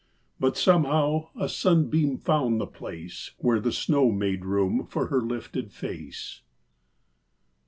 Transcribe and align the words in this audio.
But 0.39 0.57
somehow 0.57 1.27
a 1.39 1.47
sunbeam 1.47 2.17
found 2.17 2.59
the 2.59 2.65
place 2.65 3.29
Where 3.37 3.59
the 3.59 3.71
snow 3.71 4.09
made 4.11 4.45
room 4.45 4.83
for 4.87 5.09
her 5.09 5.21
lifted 5.21 5.71
face. 5.71 6.41